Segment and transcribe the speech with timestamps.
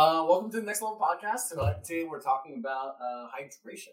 [0.00, 1.50] Uh, welcome to the Next Level Podcast.
[1.84, 3.92] Today we're talking about uh, hydration.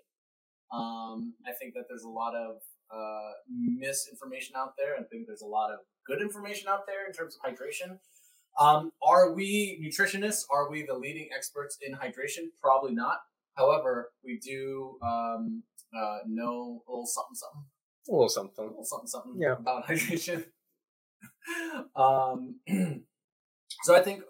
[0.72, 4.96] Um, I think that there's a lot of uh, misinformation out there.
[4.98, 8.00] I think there's a lot of good information out there in terms of hydration.
[8.58, 10.44] Um, are we nutritionists?
[10.50, 12.52] Are we the leading experts in hydration?
[12.62, 13.18] Probably not.
[13.58, 15.64] However, we do um,
[15.94, 17.66] uh, know a little something, something,
[18.08, 18.64] A little something.
[18.64, 19.56] a little something, something Yeah.
[19.60, 20.46] about hydration.
[21.98, 22.62] um,
[23.84, 24.22] so I think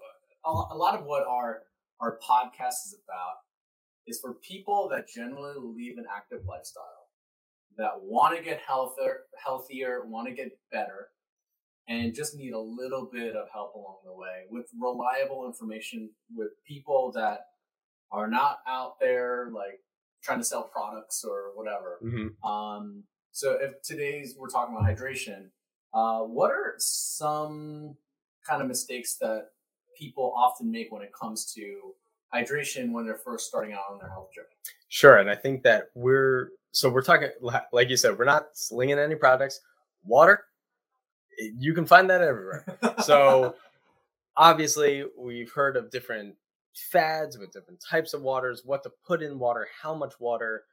[0.43, 1.61] a a lot of what our
[1.99, 3.35] our podcast is about
[4.07, 7.09] is for people that generally lead an active lifestyle,
[7.77, 11.09] that want to get healthier, healthier, want to get better,
[11.87, 16.49] and just need a little bit of help along the way with reliable information with
[16.65, 17.39] people that
[18.11, 19.79] are not out there like
[20.23, 21.99] trying to sell products or whatever.
[22.01, 25.49] hmm Um, so if today's we're talking about hydration,
[25.93, 27.95] uh, what are some
[28.47, 29.49] kind of mistakes that
[29.97, 31.93] people often make when it comes to
[32.33, 34.47] hydration when they're first starting out on their health journey?
[34.89, 35.17] Sure.
[35.17, 37.29] And I think that we're, so we're talking,
[37.71, 39.61] like you said, we're not slinging any products.
[40.03, 40.43] Water,
[41.37, 42.65] you can find that everywhere.
[43.03, 43.55] So
[44.35, 46.35] obviously, we've heard of different
[46.73, 50.63] fads with different types of waters, what to put in water, how much water.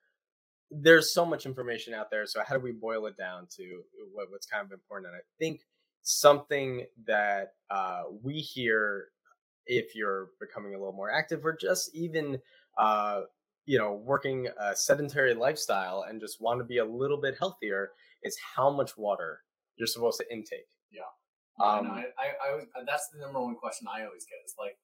[0.70, 2.26] There's so much information out there.
[2.26, 5.08] So how do we boil it down to what, what's kind of important?
[5.08, 5.60] And I think
[6.02, 9.08] something that uh, we hear
[9.66, 12.38] if you're becoming a little more active or just even
[12.78, 13.22] uh,
[13.66, 17.90] you know working a sedentary lifestyle and just want to be a little bit healthier
[18.22, 19.40] is how much water
[19.76, 20.68] you're supposed to intake.
[20.90, 21.02] Yeah,
[21.64, 24.76] Um, I, I, I that's the number one question I always get is like,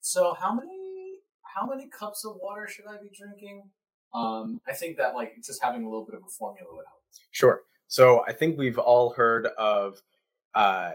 [0.00, 3.70] so how many how many cups of water should I be drinking?
[4.14, 7.02] Um, I think that like just having a little bit of a formula would help.
[7.30, 7.62] Sure.
[7.88, 10.00] So I think we've all heard of
[10.54, 10.92] uh,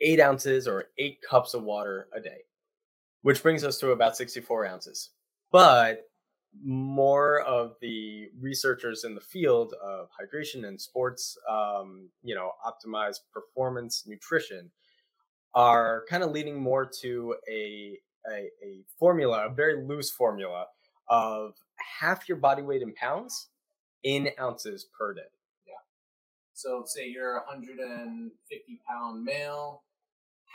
[0.00, 2.38] eight ounces or eight cups of water a day,
[3.22, 5.10] which brings us to about 64 ounces.
[5.50, 6.02] But
[6.64, 13.20] more of the researchers in the field of hydration and sports, um, you know, optimized
[13.32, 14.70] performance nutrition
[15.54, 17.98] are kind of leading more to a,
[18.30, 20.66] a, a formula, a very loose formula
[21.08, 21.54] of
[22.00, 23.48] half your body weight in pounds
[24.02, 25.20] in ounces per day.
[25.66, 25.72] Yeah.
[26.54, 29.82] So say you're a 150 pound male,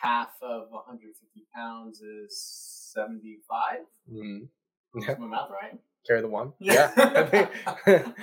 [0.02, 3.80] half of 150 pounds is 75.
[4.12, 4.50] Mhm.
[4.96, 5.80] Is my math right?
[6.08, 6.54] Carry the one.
[6.60, 6.92] Yeah.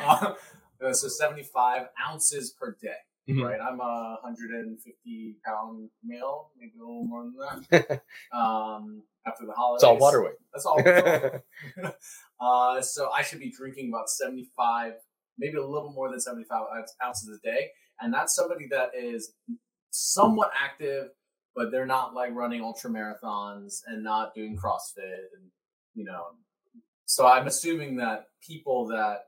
[0.02, 0.34] Uh,
[0.92, 2.88] so 75 ounces per day,
[3.28, 3.44] Mhm.
[3.48, 3.60] right?
[3.60, 7.34] I'm a 150 pound male, maybe a little more than
[7.70, 8.02] that.
[8.32, 10.36] um, after the holidays, It's all water weight.
[10.52, 10.80] That's all.
[12.40, 14.92] uh, so I should be drinking about 75,
[15.38, 16.62] maybe a little more than 75
[17.04, 17.70] ounces a day.
[18.00, 19.34] And that's somebody that is
[19.90, 21.08] somewhat active,
[21.54, 25.26] but they're not like running ultra marathons and not doing CrossFit.
[25.36, 25.50] And,
[25.94, 26.26] you know,
[27.06, 29.24] so I'm assuming that people that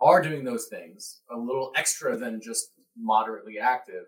[0.00, 4.04] are doing those things a little extra than just moderately active,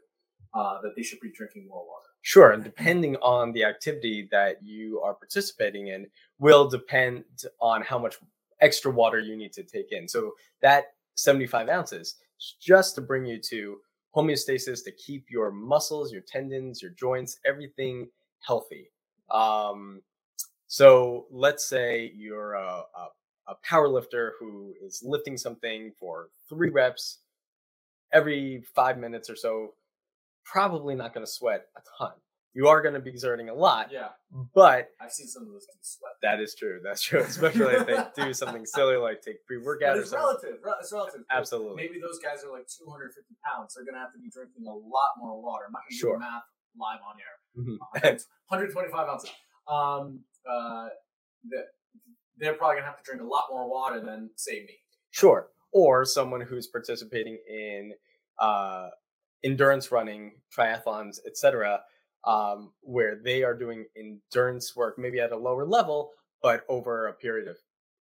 [0.54, 2.08] uh, that they should be drinking more water.
[2.22, 6.06] Sure, and depending on the activity that you are participating in,
[6.38, 7.24] will depend
[7.60, 8.16] on how much
[8.60, 10.08] extra water you need to take in.
[10.08, 12.16] So that 75 ounces
[12.60, 13.78] just to bring you to
[14.18, 18.08] homeostasis to keep your muscles, your tendons, your joints, everything
[18.46, 18.90] healthy.
[19.30, 20.02] Um,
[20.66, 23.08] so let's say you're a, a,
[23.48, 27.20] a power lifter who is lifting something for three reps
[28.12, 29.74] every five minutes or so,
[30.44, 32.12] probably not going to sweat a ton.
[32.58, 34.08] You are going to be exerting a lot, Yeah,
[34.52, 36.14] but I've seen some of those dudes sweat.
[36.22, 36.80] that is true.
[36.82, 40.26] That's true, especially if they do something silly like take pre-workout or it's something.
[40.26, 40.58] relative.
[40.64, 41.20] re- It's relative.
[41.30, 41.76] Absolutely.
[41.76, 43.74] Maybe those guys are like 250 pounds.
[43.76, 45.66] They're gonna have to be drinking a lot more water.
[45.66, 46.14] I'm not gonna Sure.
[46.16, 46.42] do math
[46.76, 47.36] live on air.
[47.58, 47.78] Mhm.
[48.48, 49.30] 125 ounces.
[49.70, 50.88] Um, uh,
[51.48, 51.66] the-
[52.38, 54.74] they're probably gonna have to drink a lot more water than say me.
[55.10, 55.48] Sure.
[55.70, 57.92] Or someone who's participating in
[58.40, 58.88] uh,
[59.44, 61.82] endurance running, triathlons, etc.,
[62.28, 66.10] um, where they are doing endurance work, maybe at a lower level,
[66.42, 67.56] but over a period of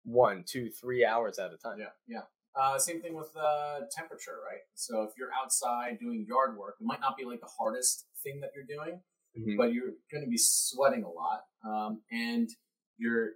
[0.04, 1.78] one, two, three hours at a time.
[1.78, 2.22] Yeah, yeah.
[2.54, 4.60] Uh, same thing with uh, temperature, right?
[4.74, 8.40] So if you're outside doing yard work, it might not be like the hardest thing
[8.40, 9.00] that you're doing,
[9.36, 9.56] Mhm.
[9.56, 12.50] but you're going to be sweating a lot, um, and
[12.98, 13.30] you're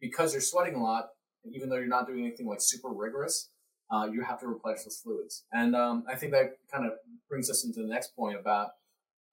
[0.00, 1.08] because you're sweating a lot,
[1.44, 3.50] even though you're not doing anything like super rigorous,
[3.90, 5.44] uh, you have to replenish those fluids.
[5.50, 6.92] And um, I think that kind of
[7.28, 8.68] brings us into the next point about,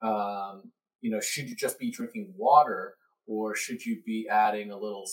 [0.01, 0.72] um,
[1.06, 2.96] you know, should you just be drinking water
[3.28, 5.07] or should you be adding a little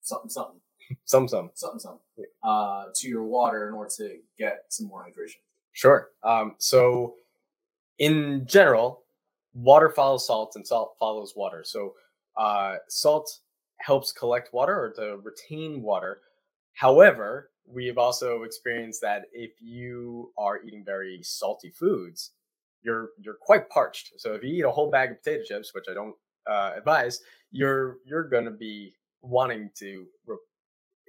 [0.00, 0.60] something, something,
[1.04, 1.50] Some, some.
[1.54, 5.40] something, something uh, to your water in order to get some more hydration?
[5.72, 6.10] Sure.
[6.22, 7.14] Um, so,
[7.98, 9.02] in general,
[9.52, 11.64] water follows salt and salt follows water.
[11.64, 11.94] So,
[12.36, 13.28] uh, salt
[13.78, 16.20] helps collect water or to retain water.
[16.74, 22.30] However, we've also experienced that if you are eating very salty foods,
[22.86, 24.12] you're you're quite parched.
[24.16, 26.14] So if you eat a whole bag of potato chips, which I don't
[26.48, 30.36] uh, advise, you're you're going to be wanting to re-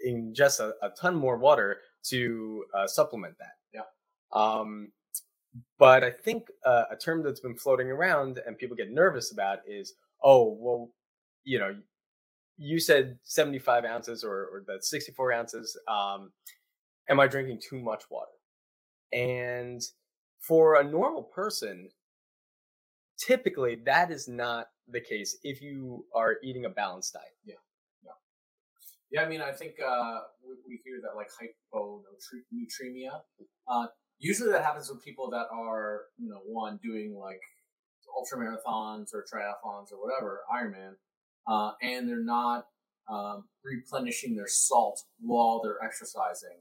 [0.06, 3.53] ingest a, a, ton more water to uh, supplement that.
[3.74, 3.81] Yeah.
[4.33, 4.91] Um,
[5.77, 9.59] but I think uh, a term that's been floating around and people get nervous about
[9.68, 10.89] is, oh, well,
[11.44, 11.75] you know,
[12.57, 15.80] you said 75 ounces or, or that 64 ounces.
[15.88, 16.31] Um,
[17.07, 18.31] am I drinking too much water?
[19.13, 19.81] And
[20.47, 21.89] for a normal person,
[23.17, 27.25] typically that is not the case if you are eating a balanced diet.
[27.44, 27.55] Yeah.
[28.03, 28.11] Yeah.
[29.11, 29.25] Yeah.
[29.25, 33.21] I mean, I think uh, we, we hear that like hyponatremia.
[33.67, 33.88] Uh,
[34.19, 37.41] usually that happens with people that are, you know, one doing like
[38.17, 40.94] ultra marathons or triathlons or whatever, Ironman,
[41.47, 42.67] uh, and they're not
[43.09, 46.57] um, replenishing their salt while they're exercising,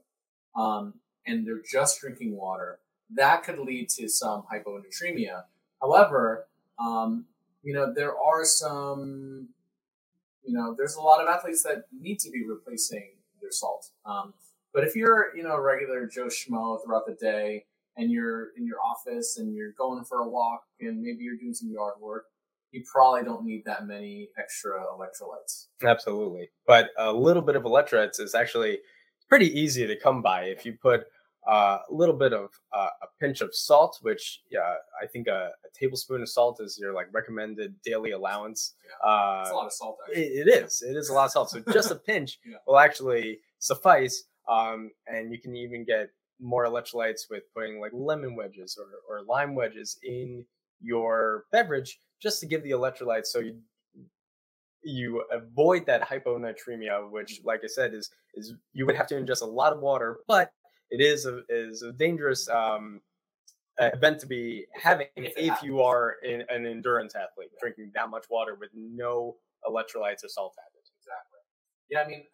[0.55, 0.95] um,
[1.25, 2.79] and they're just drinking water.
[3.15, 5.43] That could lead to some hyponatremia.
[5.81, 6.47] However,
[6.79, 7.25] um,
[7.63, 9.49] you know, there are some,
[10.43, 13.11] you know, there's a lot of athletes that need to be replacing
[13.41, 13.89] their salt.
[14.05, 14.33] Um,
[14.73, 17.65] but if you're, you know, a regular Joe Schmo throughout the day
[17.95, 21.53] and you're in your office and you're going for a walk and maybe you're doing
[21.53, 22.25] some yard work,
[22.71, 25.67] you probably don't need that many extra electrolytes.
[25.83, 26.49] Absolutely.
[26.65, 28.79] But a little bit of electrolytes is actually
[29.29, 31.05] pretty easy to come by if you put
[31.47, 35.79] a little bit of uh, a pinch of salt, which uh, I think a, a,
[35.79, 38.73] tablespoon of salt is your like recommended daily allowance.
[38.85, 39.41] Yeah.
[39.41, 39.97] it's a lot of salt.
[40.13, 40.81] It, it is.
[40.81, 41.49] It is a lot of salt.
[41.49, 42.57] So just a pinch yeah.
[42.65, 44.23] will actually suffice.
[44.49, 46.09] Um, and you can even get
[46.39, 50.45] more electrolytes with putting like lemon wedges or, or lime wedges in
[50.81, 53.57] your beverage just to give the electrolytes so you
[54.83, 59.41] you avoid that hyponatremia, which, like I said, is is you would have to ingest
[59.41, 60.51] a lot of water, but
[60.89, 63.01] it is a is a dangerous um,
[63.79, 68.55] event to be having if, you are in, an endurance athlete drinking that much water
[68.59, 69.35] with no
[69.67, 70.77] electrolytes or salt added.
[70.99, 71.39] Exactly.
[71.89, 72.25] Yeah, I mean,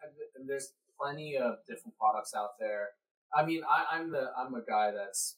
[0.46, 2.88] there's plenty of different products out there.
[3.34, 5.36] I mean, I, I'm the I'm a guy that's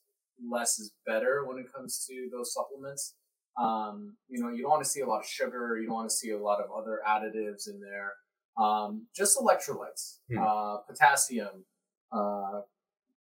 [0.51, 3.15] less is better when it comes to those supplements.
[3.59, 5.79] Um, you know, you don't want to see a lot of sugar.
[5.81, 8.13] You don't want to see a lot of other additives in there.
[8.63, 10.39] Um, just electrolytes, hmm.
[10.39, 11.65] uh, potassium,
[12.13, 12.61] uh,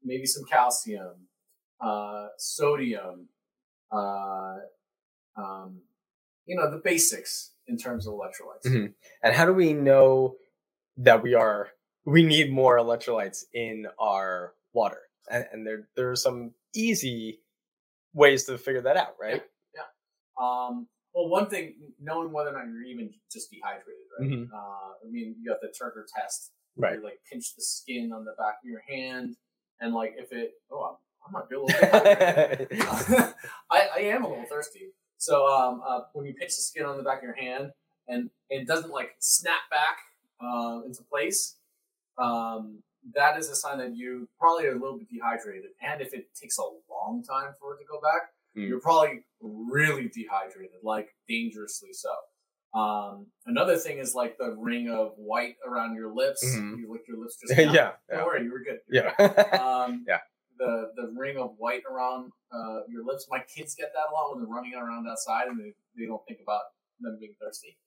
[0.03, 1.27] maybe some calcium,
[1.81, 3.29] uh, sodium,
[3.91, 4.55] uh,
[5.37, 5.81] um,
[6.45, 8.65] you know, the basics in terms of electrolytes.
[8.65, 8.85] Mm-hmm.
[9.23, 10.35] And how do we know
[10.97, 11.69] that we are
[12.05, 15.01] we need more electrolytes in our water?
[15.29, 17.39] And, and there there are some easy
[18.13, 19.43] ways to figure that out, right?
[19.75, 19.81] Yeah.
[20.39, 20.67] yeah.
[20.67, 24.29] Um, well, one thing, knowing whether or not you're even just dehydrated, right?
[24.29, 24.53] Mm-hmm.
[24.53, 26.51] Uh, I mean, you got the turgor test.
[26.77, 26.95] Right.
[26.95, 29.35] You like pinch the skin on the back of your hand
[29.79, 30.97] and like if it, oh,
[31.27, 32.67] I might be a little bit.
[33.71, 34.89] I, I am a little thirsty.
[35.17, 37.71] So um, uh, when you pinch the skin on the back of your hand
[38.07, 39.97] and it doesn't like snap back
[40.41, 41.57] uh, into place,
[42.17, 42.79] um,
[43.15, 45.71] that is a sign that you probably are a little bit dehydrated.
[45.81, 48.67] And if it takes a long time for it to go back, mm.
[48.67, 52.09] you're probably really dehydrated, like dangerously so.
[52.73, 56.45] Um, another thing is like the ring of white around your lips.
[56.45, 56.79] Mm-hmm.
[56.79, 57.91] You lick your lips just yeah, yeah.
[58.09, 58.79] Don't worry, you were good.
[58.87, 59.27] You're yeah.
[59.27, 59.59] Good.
[59.59, 60.19] Um, yeah.
[60.59, 63.27] The the ring of white around uh, your lips.
[63.29, 66.21] My kids get that a lot when they're running around outside and they, they don't
[66.27, 66.61] think about
[66.99, 67.77] them being thirsty.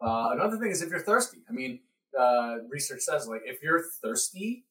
[0.00, 1.38] Uh, another thing is if you're thirsty.
[1.48, 1.80] I mean,
[2.18, 4.64] uh, research says like if you're thirsty,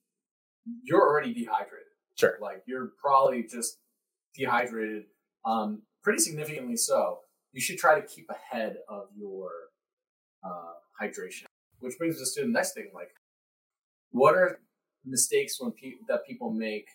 [0.83, 1.87] you're already dehydrated.
[2.15, 2.37] Sure.
[2.41, 3.77] Like you're probably just
[4.35, 5.03] dehydrated,
[5.45, 7.19] um, pretty significantly so
[7.53, 9.49] you should try to keep ahead of your
[10.43, 11.45] uh, hydration.
[11.79, 13.11] Which brings us to the next thing: like,
[14.11, 14.59] what are
[15.05, 16.87] mistakes when pe- that people make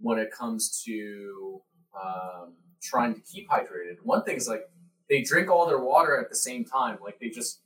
[0.00, 1.60] when it comes to
[1.94, 3.96] um, trying to keep hydrated?
[4.02, 4.62] One thing is like
[5.08, 6.98] they drink all their water at the same time.
[7.02, 7.60] Like they just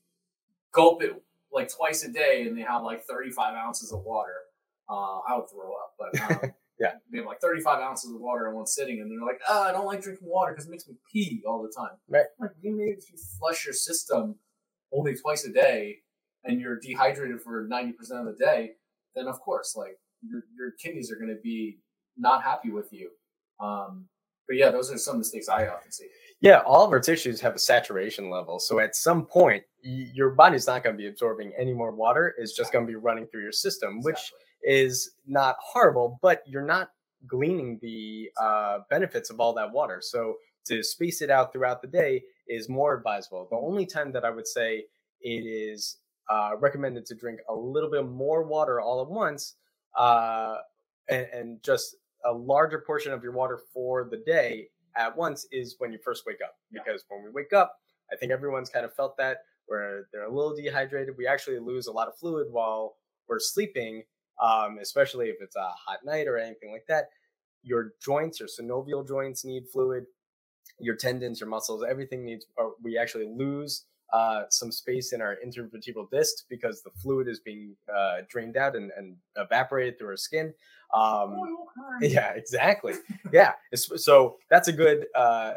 [0.72, 1.12] gulp it
[1.52, 4.36] like twice a day, and they have like thirty-five ounces of water.
[4.88, 6.92] Uh, I would throw up, but um, Yeah.
[7.14, 9.86] Have like 35 ounces of water in one sitting, and they're like, oh, I don't
[9.86, 11.96] like drinking water because it makes me pee all the time.
[12.08, 12.24] Right.
[12.40, 14.36] Like, maybe if you flush your system
[14.92, 15.98] only twice a day
[16.44, 18.72] and you're dehydrated for 90% of the day,
[19.14, 21.78] then of course, like, your, your kidneys are going to be
[22.16, 23.10] not happy with you.
[23.60, 24.06] Um,
[24.48, 26.06] but yeah, those are some mistakes I often see.
[26.40, 28.58] Yeah, all of our tissues have a saturation level.
[28.58, 32.34] So at some point, y- your body's not going to be absorbing any more water.
[32.38, 34.38] It's just going to be running through your system, exactly.
[34.62, 36.90] Is not horrible, but you're not
[37.26, 40.00] gleaning the uh, benefits of all that water.
[40.02, 40.36] So
[40.66, 43.46] to space it out throughout the day is more advisable.
[43.50, 44.84] The only time that I would say
[45.20, 45.98] it is
[46.30, 49.56] uh, recommended to drink a little bit more water all at once,
[49.98, 50.56] uh,
[51.08, 55.76] and, and just a larger portion of your water for the day at once is
[55.78, 56.54] when you first wake up.
[56.70, 56.82] Yeah.
[56.84, 57.76] Because when we wake up,
[58.12, 61.14] I think everyone's kind of felt that where they're a little dehydrated.
[61.16, 62.96] We actually lose a lot of fluid while
[63.28, 64.02] we're sleeping,
[64.40, 67.10] um, especially if it's a hot night or anything like that.
[67.62, 70.04] Your joints, your synovial joints need fluid.
[70.78, 72.46] Your tendons, your muscles, everything needs.
[72.56, 77.40] Or we actually lose uh, some space in our intervertebral disc because the fluid is
[77.40, 80.52] being uh, drained out and, and evaporated through our skin.
[80.94, 81.36] Um,
[82.00, 82.94] yeah, exactly.
[83.32, 85.18] yeah, so that's a good, uh,
[85.52, 85.54] uh,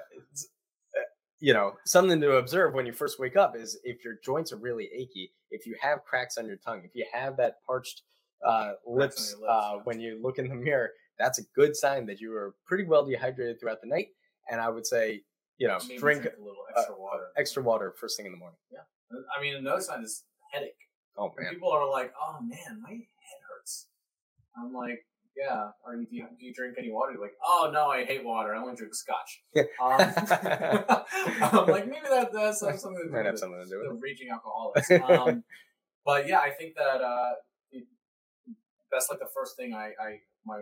[1.39, 4.57] you know, something to observe when you first wake up is if your joints are
[4.57, 8.03] really achy, if you have cracks on your tongue, if you have that parched
[8.45, 12.19] uh, lips, lips, uh, when you look in the mirror, that's a good sign that
[12.19, 14.07] you were pretty well dehydrated throughout the night.
[14.49, 15.21] And I would say,
[15.57, 17.23] you know, Maybe drink a little extra water.
[17.37, 18.57] extra water first thing in the morning.
[18.71, 18.79] Yeah,
[19.37, 20.73] I mean, another sign is headache.
[21.17, 23.87] Oh When man, people are like, "Oh man, my head hurts,"
[24.57, 25.05] I'm like,
[25.37, 27.11] "Yeah." Are you do, you do you drink any water?
[27.13, 28.55] You're like, "Oh no, I hate water.
[28.55, 29.65] I only drink scotch." Um,
[31.41, 33.93] I'm like, maybe that that's something to do might with have something to do the
[33.93, 34.89] with raging alcoholics.
[34.91, 35.43] Um,
[36.03, 37.33] but yeah, I think that uh,
[38.93, 40.61] that's like the first thing I, I my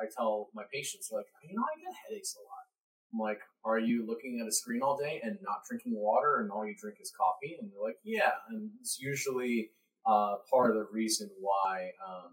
[0.00, 2.66] I tell my patients like you know I get headaches a lot.
[3.14, 6.50] I'm like, are you looking at a screen all day and not drinking water, and
[6.50, 7.56] all you drink is coffee?
[7.60, 9.70] And they're like, yeah, and it's usually
[10.06, 12.32] uh, part of the reason why um,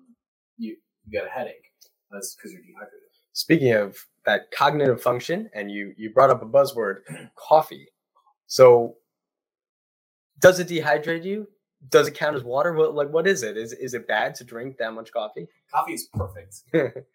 [0.58, 1.72] you, you get a headache.
[2.12, 3.10] That's because you're dehydrated.
[3.34, 6.98] Speaking of that cognitive function, and you you brought up a buzzword,
[7.36, 7.88] coffee.
[8.48, 8.96] So,
[10.40, 11.48] does it dehydrate you?
[11.90, 12.74] Does it count as water?
[12.74, 13.58] What like what is it?
[13.58, 15.48] Is is it bad to drink that much coffee?
[15.74, 16.64] Coffee is perfect.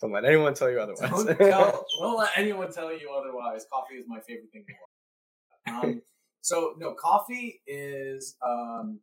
[0.00, 1.36] Don't let anyone tell you Don't, otherwise.
[1.38, 3.66] tell, don't let anyone tell you otherwise.
[3.72, 5.84] Coffee is my favorite thing in the world.
[5.96, 6.02] Um,
[6.42, 8.36] so no, coffee is.
[8.46, 9.00] Um,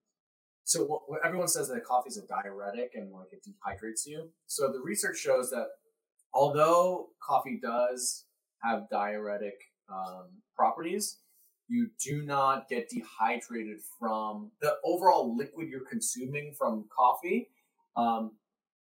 [0.64, 4.30] so what, what everyone says that coffee is a diuretic and like it dehydrates you.
[4.48, 5.68] So the research shows that
[6.34, 8.26] although coffee does
[8.64, 9.56] have diuretic
[9.90, 11.18] um, properties,
[11.72, 17.50] you do not get dehydrated from the overall liquid you're consuming from coffee.
[17.96, 18.32] Um,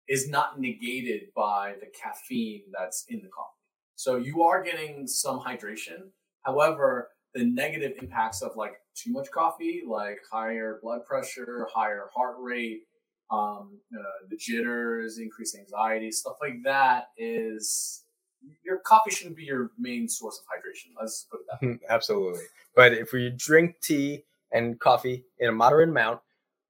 [0.09, 3.59] is not negated by the caffeine that's in the coffee.
[3.95, 6.09] So you are getting some hydration.
[6.41, 12.37] However, the negative impacts of like too much coffee, like higher blood pressure, higher heart
[12.39, 12.81] rate,
[13.29, 18.05] um, uh, the jitters, increased anxiety, stuff like that is
[18.63, 20.93] your coffee shouldn't be your main source of hydration.
[20.99, 21.79] Let's put it that way.
[21.89, 22.41] Absolutely.
[22.75, 26.21] But if we drink tea and coffee in a moderate amount,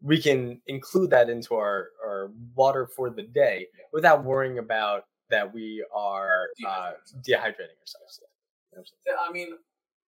[0.02, 3.84] we can include that into our, our water for the day Yeah.
[3.92, 8.22] without worrying about that we are uh, Dehydrating dehydrating ourselves.
[9.06, 9.50] Yeah, I mean,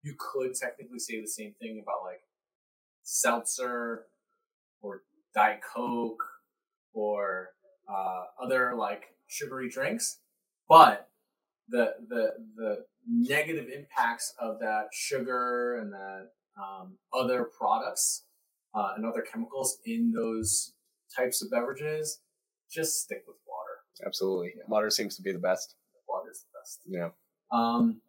[0.03, 2.23] you could technically say the same thing about like
[3.03, 4.07] seltzer
[4.81, 5.03] or
[5.35, 6.23] Diet Coke
[6.95, 7.51] or
[7.89, 10.19] uh, other like sugary drinks,
[10.69, 11.09] but
[11.73, 12.77] the the the
[13.09, 18.25] negative impacts of that sugar and that um, other products
[18.75, 20.75] uh, and other chemicals in those
[21.17, 22.21] types of beverages,
[22.71, 24.07] just stick with water.
[24.07, 24.53] Absolutely.
[24.57, 24.63] Yeah.
[24.69, 25.75] Water seems to be the best.
[26.09, 26.81] Water is the best.
[26.87, 27.09] Yeah.
[27.51, 28.01] Um,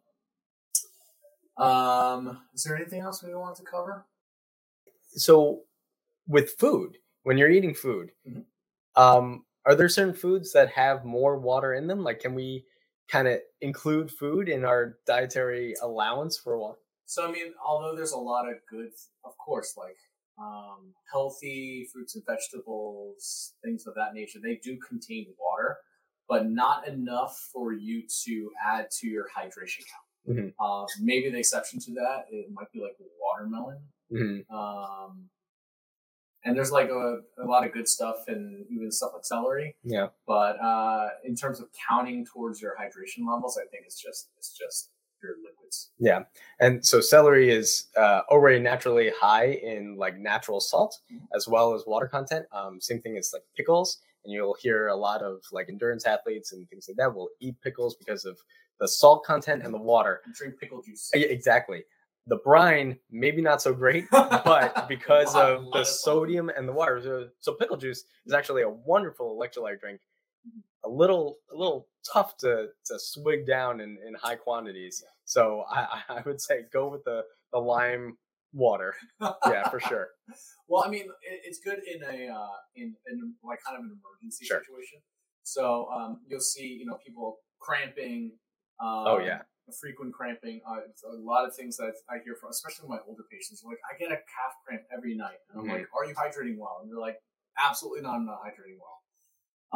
[1.56, 4.06] um, is there anything else we want to cover?
[5.16, 5.62] So
[6.26, 8.44] with food, when you're eating food, Mhm.
[8.96, 12.02] um, are there certain foods that have more water in them?
[12.02, 12.66] Like, can we
[13.08, 16.78] kind of include food in our dietary allowance for water?
[17.06, 18.90] So, I mean, although there's a lot of good,
[19.24, 19.96] of course, like
[20.38, 25.76] um, healthy fruits and vegetables, things of that nature, they do contain water,
[26.28, 30.38] but not enough for you to add to your hydration count.
[30.38, 30.54] Mhm.
[30.58, 33.86] Uh, maybe the exception to that, it might be like watermelon.
[34.10, 34.50] Mhm.
[34.50, 35.28] Um,
[36.44, 39.76] and there's like a, a lot of good stuff and even stuff like celery.
[39.82, 40.08] Yeah.
[40.26, 44.56] But uh, in terms of counting towards your hydration levels, I think it's just it's
[44.56, 44.90] just
[45.22, 45.90] your liquids.
[45.98, 46.24] Yeah,
[46.60, 51.20] and so celery is uh, already naturally high in like natural salt Mhm.
[51.34, 52.46] as well as water content.
[52.52, 56.52] Um, same thing as like pickles, and you'll hear a lot of like endurance athletes
[56.52, 58.38] and things like that will eat pickles because of
[58.80, 60.20] the salt content and the water.
[60.26, 61.10] You drink pickle juice.
[61.14, 61.84] Yeah, exactly.
[62.26, 67.28] The brine maybe not so great, but because of the sodium and the water, so,
[67.40, 70.00] so pickle juice is actually a wonderful electrolyte drink.
[70.84, 75.02] A little, a little tough to to swig down in, in high quantities.
[75.24, 78.16] So I, I would say go with the the lime
[78.52, 78.94] water.
[79.46, 80.08] Yeah, for sure.
[80.68, 83.98] Well, I mean, it, it's good in a uh, in, in like kind of an
[83.98, 84.60] emergency Sure.
[84.60, 85.00] situation.
[85.42, 88.32] So um, you'll see, you know, people cramping.
[88.82, 89.42] Um, Oh, yeah.
[89.72, 90.60] Frequent cramping.
[90.66, 93.96] Uh, a lot of things that I hear from, especially my older patients, like, I
[93.98, 95.38] get a calf cramp every night.
[95.50, 95.70] And I'm Mhm.
[95.78, 96.80] like, Are you hydrating well?
[96.82, 97.20] And they're like,
[97.56, 98.16] Absolutely not.
[98.16, 99.00] I'm not hydrating well.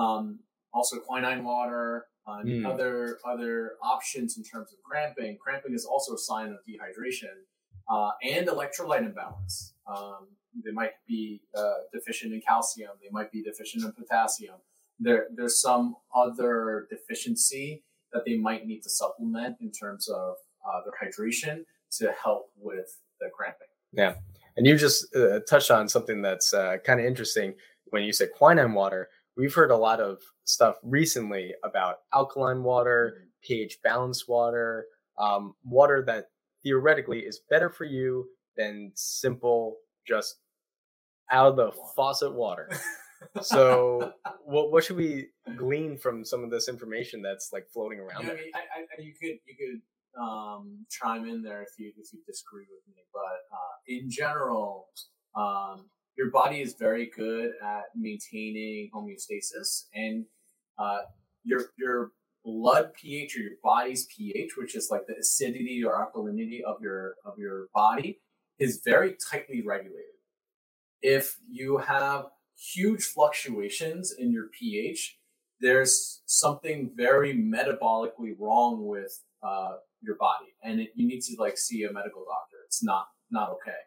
[0.04, 0.40] Um,
[0.72, 2.66] also, quinine water uh, and Mm.
[2.66, 5.38] other other options in terms of cramping.
[5.38, 7.44] Cramping is also a sign of dehydration
[7.88, 9.74] uh, and electrolyte imbalance.
[9.86, 12.90] Um, they might be uh, deficient in calcium.
[13.00, 14.56] They might be deficient in potassium.
[14.98, 20.34] There, there's some other deficiency that they might need to supplement in terms of
[20.66, 21.64] uh, their hydration
[21.98, 23.68] to help with the cramping.
[23.92, 24.14] Yeah.
[24.56, 27.54] And you just uh, touched on something that's uh, kind of interesting
[27.86, 29.08] when you said quinine water.
[29.36, 34.86] We've heard a lot of stuff recently about alkaline water, pH balanced water,
[35.18, 36.26] um, water that
[36.62, 40.36] theoretically is better for you than simple, just
[41.30, 41.92] out of the Water.
[41.96, 42.70] faucet water.
[43.42, 44.12] So,
[44.44, 48.32] what what should we glean from some of this information that's like floating around Yeah,
[48.32, 52.12] I mean, I, I, you could you could um, chime in there if you if
[52.12, 53.20] you disagree with me, but
[53.52, 54.88] uh, in general,
[55.36, 60.26] um, your body is very good at maintaining homeostasis, and
[60.78, 60.98] uh,
[61.44, 62.12] your your
[62.44, 67.14] blood pH or your body's pH, which is like the acidity or alkalinity of your
[67.24, 68.20] of your body,
[68.58, 70.04] is very tightly regulated.
[71.00, 72.26] If you have
[72.58, 75.18] huge fluctuations in your pH,
[75.60, 81.58] there's something very metabolically wrong with uh, your body, and it, you need to like
[81.58, 82.56] see a medical doctor.
[82.66, 83.78] It's not not okay.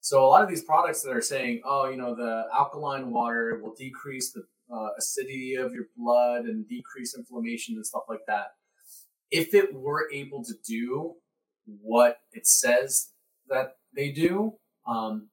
[0.00, 3.60] So a lot of these products that are saying, oh, you know, the alkaline water
[3.62, 4.44] will decrease the
[4.74, 8.52] uh, acidity of your blood and decrease inflammation and stuff like that.
[9.30, 11.16] If it were able to do
[11.82, 13.10] what it says
[13.48, 14.54] that they do,
[14.86, 15.28] um,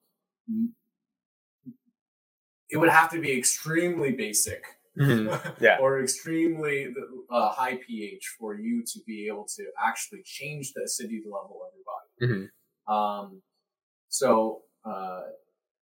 [2.70, 4.64] it would have to be extremely basic
[4.98, 5.28] Mhm.
[5.60, 5.78] Yeah.
[5.80, 6.92] or extremely
[7.30, 11.72] uh, high pH for you to be able to actually change the acidity level of
[11.76, 12.50] your body.
[12.88, 12.92] Mhm.
[12.92, 13.42] Um,
[14.08, 15.22] so, uh,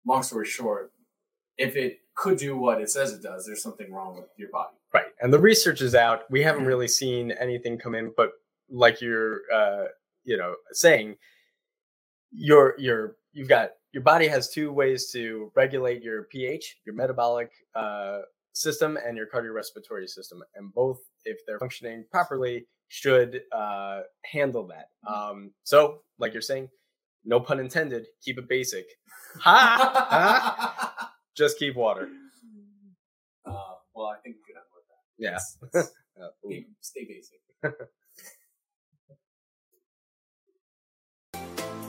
[0.04, 0.92] long story short,
[1.56, 4.76] if it could do what it says it does, there's something wrong with your body.
[4.92, 5.06] Right.
[5.20, 6.30] And the research is out.
[6.30, 8.32] We haven't really seen anything come in, but
[8.68, 9.86] like you're uh,
[10.24, 11.16] you know, saying
[12.32, 17.50] your your you've got your body has two ways to regulate your pH, your metabolic
[17.74, 18.18] uh,
[18.52, 24.90] system, and your cardiorespiratory system, and both, if they're functioning properly, should uh, handle that.
[25.08, 25.14] Mm-hmm.
[25.14, 26.68] Um, so, like you're saying,
[27.24, 28.04] no pun intended.
[28.22, 28.84] Keep it basic.
[29.40, 30.04] Ha!
[30.10, 31.12] ha!
[31.34, 32.10] Just keep water.
[33.46, 35.04] Uh, well, I think we're done with that.
[35.16, 35.38] Yeah.
[35.72, 35.90] It's,
[36.44, 37.40] it's, stay basic.